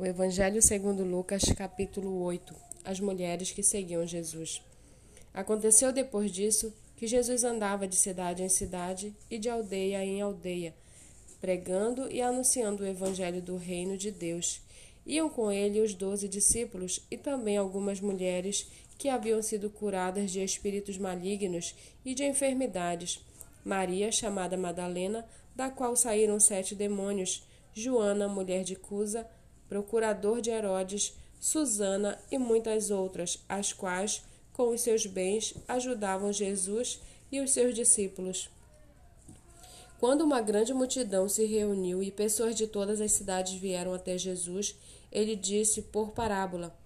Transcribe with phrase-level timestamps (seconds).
[0.00, 2.54] O Evangelho segundo Lucas, capítulo 8.
[2.82, 4.62] As mulheres que seguiam Jesus.
[5.34, 10.74] Aconteceu depois disso que Jesus andava de cidade em cidade e de aldeia em aldeia,
[11.38, 14.62] pregando e anunciando o evangelho do reino de Deus.
[15.04, 20.42] Iam com ele os doze discípulos e também algumas mulheres que haviam sido curadas de
[20.42, 21.74] espíritos malignos
[22.06, 23.22] e de enfermidades.
[23.62, 29.28] Maria, chamada Madalena, da qual saíram sete demônios, Joana, mulher de Cusa,
[29.70, 37.00] procurador de Herodes, Susana e muitas outras, as quais, com os seus bens, ajudavam Jesus
[37.30, 38.50] e os seus discípulos.
[40.00, 44.74] Quando uma grande multidão se reuniu e pessoas de todas as cidades vieram até Jesus,
[45.12, 46.76] ele disse por parábola: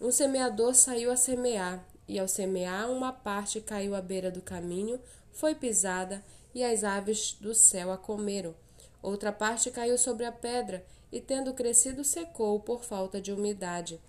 [0.00, 5.00] Um semeador saiu a semear, e ao semear, uma parte caiu à beira do caminho,
[5.32, 8.54] foi pisada, e as aves do céu a comeram.
[9.02, 14.00] Outra parte caiu sobre a pedra, e tendo crescido secou por falta de umidade.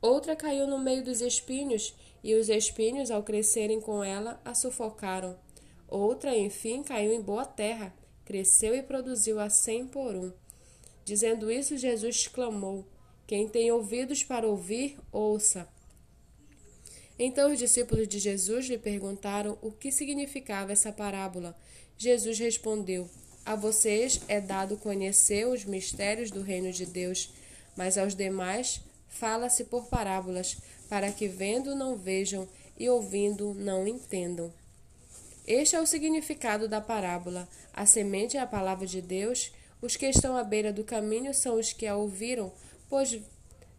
[0.00, 5.36] Outra caiu no meio dos espinhos, e os espinhos, ao crescerem com ela, a sufocaram.
[5.88, 7.94] Outra, enfim, caiu em boa terra,
[8.24, 10.32] cresceu e produziu a cem por um.
[11.04, 12.84] Dizendo isso, Jesus clamou:
[13.26, 15.68] Quem tem ouvidos para ouvir, ouça.
[17.18, 21.56] Então os discípulos de Jesus lhe perguntaram o que significava essa parábola.
[21.96, 23.08] Jesus respondeu:
[23.46, 27.32] a vocês é dado conhecer os mistérios do reino de Deus,
[27.76, 30.56] mas aos demais fala-se por parábolas,
[30.88, 34.52] para que vendo não vejam e ouvindo não entendam.
[35.46, 37.48] Este é o significado da parábola.
[37.72, 39.52] A semente é a palavra de Deus.
[39.80, 42.52] Os que estão à beira do caminho são os que a ouviram,
[42.88, 43.20] pois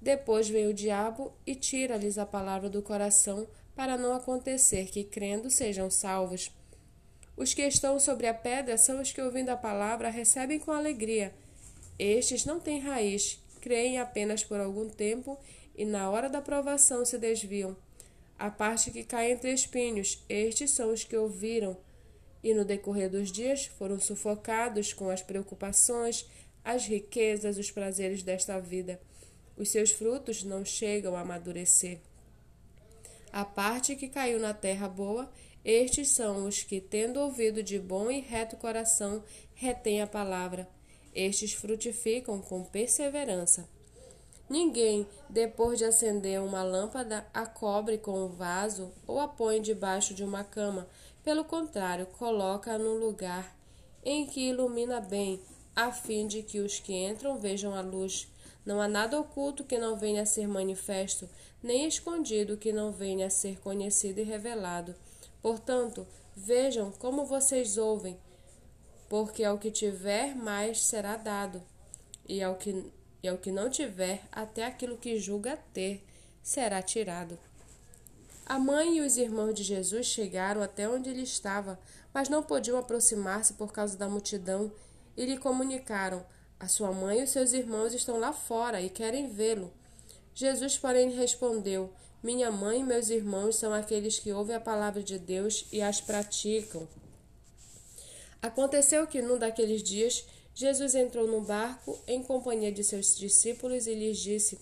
[0.01, 5.49] depois vem o diabo e tira-lhes a palavra do coração, para não acontecer que, crendo,
[5.49, 6.51] sejam salvos.
[7.37, 11.31] Os que estão sobre a pedra são os que, ouvindo a palavra, recebem com alegria.
[11.99, 15.37] Estes não têm raiz, creem apenas por algum tempo
[15.75, 17.77] e, na hora da provação, se desviam.
[18.39, 21.77] A parte que cai entre espinhos, estes são os que ouviram
[22.43, 26.27] e, no decorrer dos dias, foram sufocados com as preocupações,
[26.63, 28.99] as riquezas, os prazeres desta vida.
[29.55, 31.99] Os seus frutos não chegam a amadurecer.
[33.31, 35.31] A parte que caiu na terra boa
[35.69, 39.21] estes são os que, tendo ouvido de bom e reto coração,
[39.53, 40.65] retêm a palavra.
[41.13, 43.67] Estes frutificam com perseverança.
[44.49, 50.13] Ninguém, depois de acender uma lâmpada, a cobre com um vaso ou a põe debaixo
[50.13, 50.87] de uma cama.
[51.21, 53.53] Pelo contrário, coloca-a num lugar
[54.05, 55.41] em que ilumina bem,
[55.75, 58.31] a fim de que os que entram vejam a luz.
[58.65, 61.27] Não há nada oculto que não venha a ser manifesto,
[61.61, 64.95] nem escondido que não venha a ser conhecido e revelado.
[65.41, 68.19] Portanto, vejam como vocês ouvem,
[69.09, 71.61] porque ao que tiver mais será dado,
[72.27, 72.91] e ao que,
[73.23, 76.05] e ao que não tiver, até aquilo que julga ter
[76.43, 77.37] será tirado.
[78.45, 81.77] A mãe e os irmãos de Jesus chegaram até onde ele estava,
[82.13, 84.71] mas não podiam aproximar-se por causa da multidão,
[85.17, 86.25] e lhe comunicaram:
[86.57, 89.73] A sua mãe e os seus irmãos estão lá fora e querem vê-lo.
[90.37, 95.17] Jesus, porém, respondeu: minha mãe e meus irmãos são aqueles que ouvem a palavra de
[95.17, 96.87] Deus e as praticam.
[98.39, 103.95] Aconteceu que num daqueles dias Jesus entrou num barco em companhia de seus discípulos e
[103.95, 104.59] lhes disse: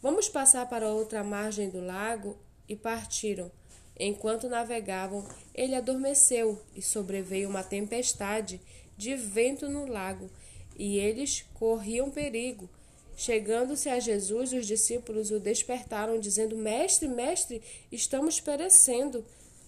[0.00, 2.36] Vamos passar para outra margem do lago?
[2.68, 3.50] E partiram.
[3.98, 8.60] Enquanto navegavam, ele adormeceu e sobreveio uma tempestade
[8.96, 10.30] de vento no lago,
[10.78, 12.70] e eles corriam perigo
[13.16, 19.24] Chegando-se a Jesus, os discípulos o despertaram, dizendo: Mestre, mestre, estamos perecendo.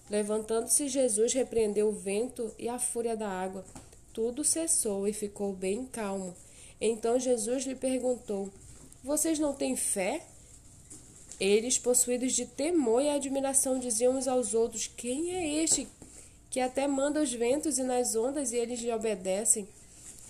[0.09, 3.65] Levantando-se, Jesus repreendeu o vento e a fúria da água.
[4.13, 6.35] Tudo cessou e ficou bem calmo.
[6.79, 8.49] Então Jesus lhe perguntou:
[9.03, 10.25] Vocês não têm fé?
[11.39, 15.87] Eles, possuídos de temor e admiração, diziam uns aos outros: Quem é este
[16.49, 19.67] que até manda os ventos e nas ondas e eles lhe obedecem?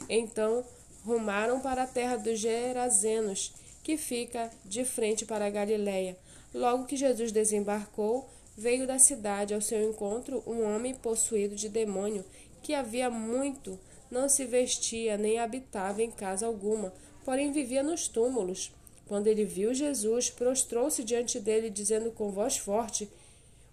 [0.10, 0.64] Então
[1.08, 6.18] rumaram para a terra dos Gerazenos, que fica de frente para a Galiléia.
[6.54, 12.26] Logo que Jesus desembarcou, veio da cidade ao seu encontro um homem possuído de demônio,
[12.62, 13.80] que havia muito
[14.12, 16.94] não se vestia nem habitava em casa alguma,
[17.24, 18.74] porém vivia nos túmulos.
[19.08, 23.10] Quando ele viu Jesus, prostrou-se diante dele, dizendo com voz forte: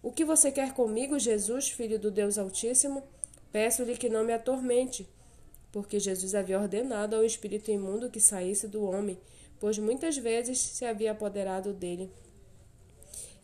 [0.00, 3.03] O que você quer comigo, Jesus, filho do Deus Altíssimo?
[3.50, 5.09] Peço-lhe que não me atormente
[5.75, 9.19] porque Jesus havia ordenado ao espírito imundo que saísse do homem,
[9.59, 12.12] pois muitas vezes se havia apoderado dele.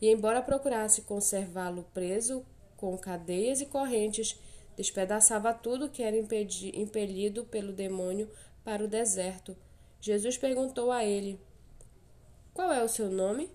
[0.01, 2.45] E, embora procurasse conservá-lo preso
[2.77, 4.39] com cadeias e correntes,
[4.77, 8.29] despedaçava tudo que era impelido pelo demônio
[8.63, 9.53] para o deserto.
[9.99, 11.37] Jesus perguntou a ele:
[12.53, 13.51] Qual é o seu nome?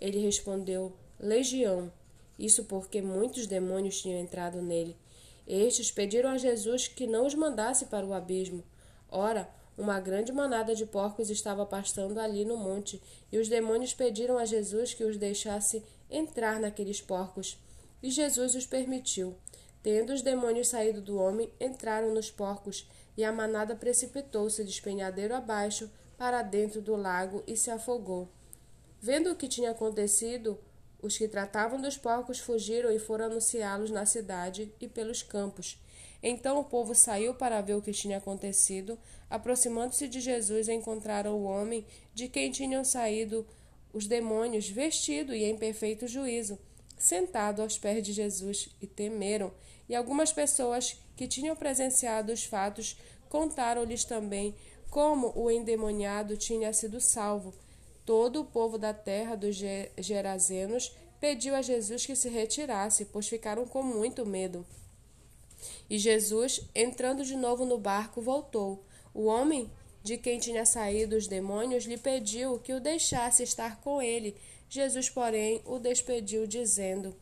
[0.00, 1.92] Ele respondeu: Legião.
[2.36, 4.96] Isso porque muitos demônios tinham entrado nele.
[5.46, 8.64] Estes pediram a Jesus que não os mandasse para o abismo.
[9.08, 9.48] Ora,
[9.78, 13.00] uma grande manada de porcos estava pastando ali no monte,
[13.30, 17.58] e os demônios pediram a Jesus que os deixasse entrar naqueles porcos.
[18.02, 19.36] E Jesus os permitiu.
[19.82, 25.90] Tendo os demônios saído do homem, entraram nos porcos, e a manada precipitou-se despenhadeiro abaixo
[26.16, 28.28] para dentro do lago e se afogou.
[29.00, 30.58] Vendo o que tinha acontecido,
[31.06, 35.78] os que tratavam dos porcos fugiram e foram anunciá-los na cidade e pelos campos.
[36.22, 38.98] Então o povo saiu para ver o que tinha acontecido.
[39.30, 43.46] Aproximando-se de Jesus, encontraram o homem de quem tinham saído
[43.92, 46.58] os demônios, vestido e em perfeito juízo,
[46.98, 49.52] sentado aos pés de Jesus, e temeram.
[49.88, 52.96] E algumas pessoas que tinham presenciado os fatos
[53.28, 54.54] contaram-lhes também
[54.90, 57.54] como o endemoniado tinha sido salvo.
[58.06, 59.56] Todo o povo da terra dos
[59.98, 64.64] Gerazenos pediu a Jesus que se retirasse, pois ficaram com muito medo.
[65.90, 68.84] E Jesus, entrando de novo no barco, voltou.
[69.12, 69.68] O homem
[70.04, 74.36] de quem tinha saído os demônios lhe pediu que o deixasse estar com ele.
[74.68, 77.12] Jesus, porém, o despediu, dizendo: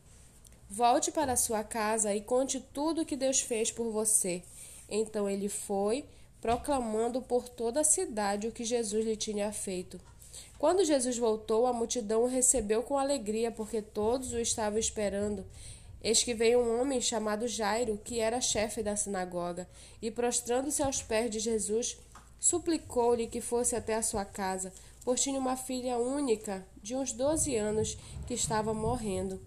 [0.69, 4.43] Volte para sua casa e conte tudo o que Deus fez por você.
[4.87, 6.05] Então ele foi,
[6.39, 9.99] proclamando por toda a cidade o que Jesus lhe tinha feito.
[10.65, 15.45] Quando Jesus voltou, a multidão o recebeu com alegria, porque todos o estavam esperando.
[16.01, 19.69] Eis que veio um homem chamado Jairo, que era chefe da sinagoga,
[20.01, 21.99] e prostrando-se aos pés de Jesus,
[22.39, 24.73] suplicou-lhe que fosse até a sua casa,
[25.03, 27.95] pois tinha uma filha única, de uns doze anos,
[28.25, 29.39] que estava morrendo.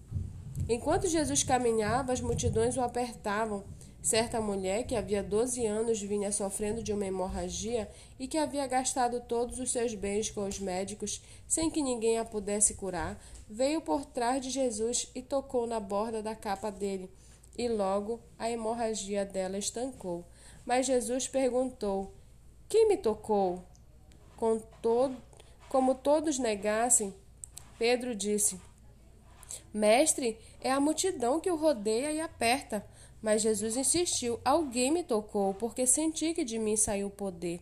[0.69, 3.65] Enquanto Jesus caminhava, as multidões o apertavam.
[4.01, 9.19] Certa mulher, que havia doze anos vinha sofrendo de uma hemorragia e que havia gastado
[9.19, 14.05] todos os seus bens com os médicos, sem que ninguém a pudesse curar, veio por
[14.05, 17.11] trás de Jesus e tocou na borda da capa dele,
[17.57, 20.25] e logo a hemorragia dela estancou.
[20.65, 22.13] Mas Jesus perguntou:
[22.69, 23.61] Quem me tocou?
[24.37, 25.17] Com todo,
[25.67, 27.13] como todos negassem,
[27.77, 28.59] Pedro disse:
[29.73, 32.85] Mestre, é a multidão que o rodeia e aperta.
[33.21, 37.59] Mas Jesus insistiu: Alguém me tocou, porque senti que de mim saiu o poder.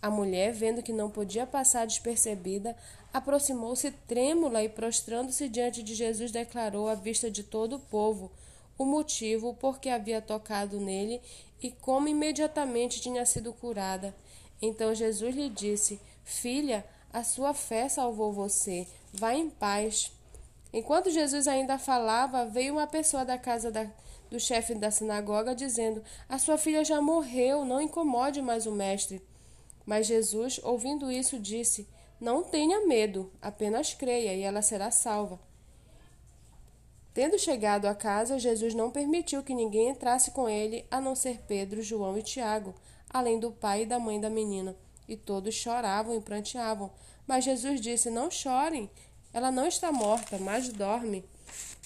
[0.00, 2.76] A mulher, vendo que não podia passar despercebida,
[3.12, 8.30] aproximou-se trêmula e, prostrando-se diante de Jesus, declarou à vista de todo o povo
[8.78, 11.20] o motivo por que havia tocado nele
[11.60, 14.14] e como imediatamente tinha sido curada.
[14.62, 18.86] Então Jesus lhe disse: Filha, a sua fé salvou você.
[19.12, 20.12] Vá em paz.
[20.72, 23.86] Enquanto Jesus ainda falava, veio uma pessoa da casa da
[24.30, 29.22] do chefe da sinagoga, dizendo: A sua filha já morreu, não incomode mais o mestre.
[29.84, 31.88] Mas Jesus, ouvindo isso, disse:
[32.20, 35.40] Não tenha medo, apenas creia e ela será salva.
[37.14, 41.40] Tendo chegado à casa, Jesus não permitiu que ninguém entrasse com ele, a não ser
[41.48, 42.74] Pedro, João e Tiago,
[43.10, 44.76] além do pai e da mãe da menina.
[45.08, 46.90] E todos choravam e pranteavam.
[47.26, 48.90] Mas Jesus disse: Não chorem,
[49.32, 51.24] ela não está morta, mas dorme.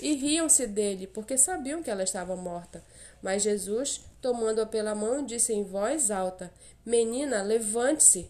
[0.00, 2.82] E riam-se dele, porque sabiam que ela estava morta.
[3.22, 6.52] Mas Jesus, tomando-a pela mão, disse em voz alta:
[6.84, 8.28] Menina, levante-se.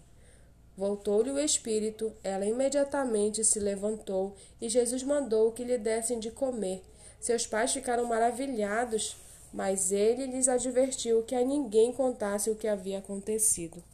[0.77, 6.83] Voltou-lhe o espírito, ela imediatamente se levantou e Jesus mandou que lhe dessem de comer.
[7.21, 9.17] Seus pais ficaram maravilhados,
[9.53, 13.85] mas ele lhes advertiu que a ninguém contasse o que havia acontecido.